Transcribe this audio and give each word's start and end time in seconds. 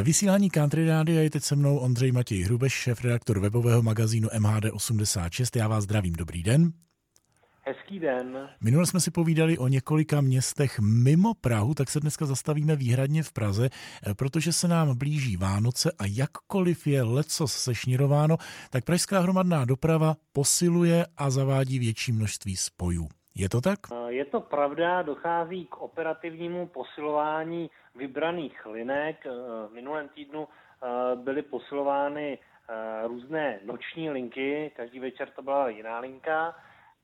Ve 0.00 0.04
vysílání 0.04 0.50
Country 0.50 0.86
Rádia 0.86 1.22
je 1.22 1.30
teď 1.30 1.42
se 1.42 1.56
mnou 1.56 1.78
Ondřej 1.78 2.12
Matěj 2.12 2.42
Hrubeš, 2.42 2.72
šéf 2.72 3.04
redaktor 3.04 3.40
webového 3.40 3.82
magazínu 3.82 4.28
MHD86. 4.28 5.58
Já 5.58 5.68
vás 5.68 5.84
zdravím, 5.84 6.12
dobrý 6.12 6.42
den. 6.42 6.72
Hezký 7.62 7.98
den. 7.98 8.48
Minule 8.60 8.86
jsme 8.86 9.00
si 9.00 9.10
povídali 9.10 9.58
o 9.58 9.68
několika 9.68 10.20
městech 10.20 10.78
mimo 10.78 11.34
Prahu, 11.34 11.74
tak 11.74 11.90
se 11.90 12.00
dneska 12.00 12.26
zastavíme 12.26 12.76
výhradně 12.76 13.22
v 13.22 13.32
Praze, 13.32 13.70
eh, 14.06 14.14
protože 14.14 14.52
se 14.52 14.68
nám 14.68 14.98
blíží 14.98 15.36
Vánoce 15.36 15.92
a 15.98 16.04
jakkoliv 16.06 16.86
je 16.86 17.02
lecos 17.02 17.52
sešnirováno, 17.52 18.36
tak 18.70 18.84
pražská 18.84 19.20
hromadná 19.20 19.64
doprava 19.64 20.16
posiluje 20.32 21.06
a 21.16 21.30
zavádí 21.30 21.78
větší 21.78 22.12
množství 22.12 22.56
spojů. 22.56 23.08
Je 23.34 23.48
to 23.48 23.60
tak? 23.60 23.78
Eh, 23.92 24.12
je 24.12 24.24
to 24.24 24.40
pravda, 24.40 25.02
dochází 25.02 25.66
k 25.66 25.76
operativnímu 25.76 26.66
posilování 26.66 27.70
vybraných 27.94 28.66
linek. 28.66 29.26
Eh, 29.26 29.30
v 29.68 29.72
minulém 29.72 30.08
týdnu 30.08 30.48
byly 31.14 31.42
posilovány 31.42 32.38
různé 33.06 33.60
noční 33.64 34.10
linky, 34.10 34.72
každý 34.76 34.98
večer 35.00 35.28
to 35.30 35.42
byla 35.42 35.68
jiná 35.68 35.98
linka. 35.98 36.56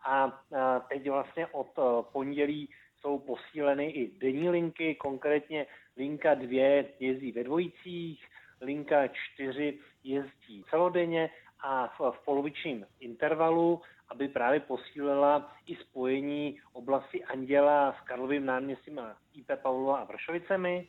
A 0.05 0.45
teď 0.89 1.11
vlastně 1.11 1.47
od 1.47 1.79
pondělí 2.13 2.69
jsou 3.01 3.19
posíleny 3.19 3.91
i 3.91 4.19
denní 4.19 4.51
linky, 4.51 4.95
konkrétně 4.95 5.67
linka 5.97 6.35
2 6.35 6.85
jezdí 7.01 7.33
ve 7.33 7.45
dvojicích, 7.45 8.25
linka 8.61 9.09
4 9.09 9.79
jezdí 10.05 10.65
celodenně 10.71 11.31
a 11.67 11.91
v, 11.99 12.11
v 12.11 12.25
polovičním 12.25 12.87
intervalu, 13.01 13.81
aby 14.09 14.29
právě 14.29 14.61
posílila 14.61 15.51
i 15.67 15.77
spojení 15.77 16.59
oblasti 16.73 17.25
Anděla 17.25 17.93
s 17.93 18.07
Karlovým 18.07 18.47
náměstím 18.47 18.99
a 18.99 19.17
IP 19.35 19.51
Pavlova 19.63 19.99
a 19.99 20.05
Vršovicemi. 20.05 20.89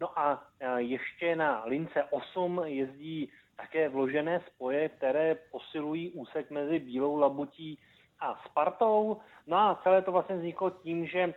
No 0.00 0.18
a 0.18 0.42
ještě 0.76 1.36
na 1.36 1.64
lince 1.64 2.04
8 2.10 2.62
jezdí 2.64 3.30
také 3.56 3.88
vložené 3.88 4.40
spoje, 4.46 4.88
které 4.88 5.34
posilují 5.50 6.10
úsek 6.10 6.50
mezi 6.50 6.78
Bílou 6.78 7.18
Labutí 7.18 7.78
a 8.20 8.42
Spartou. 8.50 9.16
No 9.46 9.56
a 9.56 9.80
celé 9.82 10.02
to 10.02 10.12
vlastně 10.12 10.36
vzniklo 10.36 10.70
tím, 10.70 11.06
že 11.06 11.26
uh, 11.26 11.32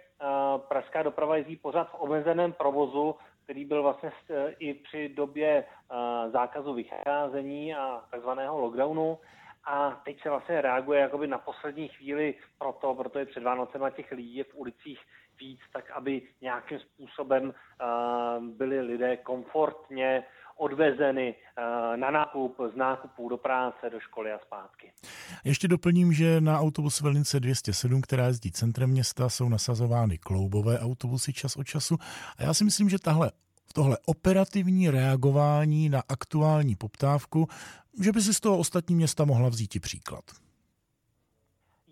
pražská 0.57 1.03
doprava 1.03 1.37
jezdí 1.37 1.55
pořád 1.55 1.91
v 1.91 2.01
omezeném 2.01 2.53
provozu, 2.53 3.15
který 3.49 3.65
byl 3.65 3.83
vlastně 3.83 4.11
uh, 4.29 4.35
i 4.59 4.73
při 4.73 5.09
době 5.09 5.65
uh, 5.65 6.31
zákazu 6.31 6.73
vycházení 6.73 7.75
a 7.75 8.03
takzvaného 8.11 8.59
lockdownu. 8.59 9.17
A 9.65 10.01
teď 10.05 10.21
se 10.21 10.29
vlastně 10.29 10.61
reaguje 10.61 10.99
jakoby 10.99 11.27
na 11.27 11.37
poslední 11.37 11.87
chvíli 11.87 12.35
proto, 12.57 12.95
proto 12.95 13.19
je 13.19 13.25
před 13.25 13.43
Vánocema 13.43 13.89
těch 13.89 14.11
lidí 14.11 14.35
je 14.35 14.43
v 14.43 14.55
ulicích 14.55 14.99
víc, 15.39 15.59
tak 15.73 15.91
aby 15.91 16.21
nějakým 16.41 16.79
způsobem 16.79 17.43
uh, 17.53 18.43
byli 18.43 18.81
lidé 18.81 19.17
komfortně 19.17 20.23
odvezeny 20.59 21.35
eh, 21.35 21.97
na 21.97 22.11
nákup, 22.11 22.57
z 22.73 22.75
nákupů 22.75 23.29
do 23.29 23.37
práce, 23.37 23.89
do 23.91 23.99
školy 23.99 24.31
a 24.31 24.39
zpátky. 24.39 24.91
Ještě 25.43 25.67
doplním, 25.67 26.13
že 26.13 26.41
na 26.41 26.59
autobus 26.59 27.01
Velince 27.01 27.39
207, 27.39 28.01
která 28.01 28.27
jezdí 28.27 28.51
centrem 28.51 28.89
města, 28.89 29.29
jsou 29.29 29.49
nasazovány 29.49 30.17
kloubové 30.17 30.79
autobusy 30.79 31.33
čas 31.33 31.55
od 31.55 31.63
času. 31.63 31.97
A 32.37 32.43
já 32.43 32.53
si 32.53 32.63
myslím, 32.63 32.89
že 32.89 32.99
tahle 32.99 33.31
tohle 33.73 33.97
operativní 34.05 34.89
reagování 34.89 35.89
na 35.89 36.03
aktuální 36.09 36.75
poptávku, 36.75 37.47
že 38.01 38.11
by 38.11 38.21
si 38.21 38.33
z 38.33 38.39
toho 38.39 38.57
ostatní 38.57 38.95
města 38.95 39.25
mohla 39.25 39.49
vzít 39.49 39.75
i 39.75 39.79
příklad. 39.79 40.23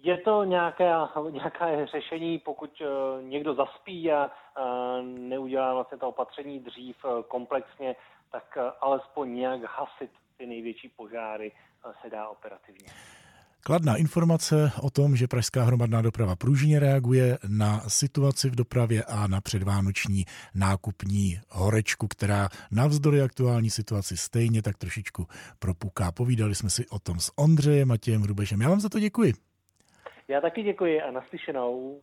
Je 0.07 0.17
to 0.17 0.43
nějaké, 0.43 0.91
nějaké 1.31 1.85
řešení, 1.85 2.39
pokud 2.39 2.81
uh, 2.81 3.23
někdo 3.23 3.55
zaspí 3.55 4.11
a 4.11 4.25
uh, 4.25 5.05
neudělá 5.05 5.73
vlastně 5.73 5.97
to 5.97 6.09
opatření 6.09 6.59
dřív 6.59 6.95
uh, 7.05 7.21
komplexně, 7.21 7.95
tak 8.31 8.57
alespoň 8.81 9.35
nějak 9.35 9.61
hasit 9.63 10.11
ty 10.37 10.45
největší 10.45 10.89
požáry 10.89 11.51
se 12.01 12.09
dá 12.09 12.29
operativně. 12.29 12.87
Kladná 13.63 13.95
informace 13.95 14.71
o 14.81 14.89
tom, 14.89 15.15
že 15.15 15.27
Pražská 15.27 15.63
hromadná 15.63 16.01
doprava 16.01 16.35
pružně 16.35 16.79
reaguje 16.79 17.37
na 17.47 17.79
situaci 17.87 18.49
v 18.49 18.55
dopravě 18.55 19.03
a 19.03 19.27
na 19.27 19.41
předvánoční 19.41 20.25
nákupní 20.55 21.39
horečku, 21.49 22.07
která 22.07 22.49
navzdory 22.71 23.21
aktuální 23.21 23.69
situaci 23.69 24.17
stejně 24.17 24.61
tak 24.61 24.77
trošičku 24.77 25.27
propuká. 25.59 26.11
Povídali 26.11 26.55
jsme 26.55 26.69
si 26.69 26.87
o 26.87 26.99
tom 26.99 27.19
s 27.19 27.31
Ondřejem 27.35 27.87
Matějem 27.87 28.21
Hrubešem. 28.21 28.61
Já 28.61 28.69
vám 28.69 28.79
za 28.79 28.89
to 28.89 28.99
děkuji. 28.99 29.46
Já 30.27 30.41
taky 30.41 30.63
děkuji 30.63 31.01
a 31.01 31.11
naslyšenou. 31.11 32.01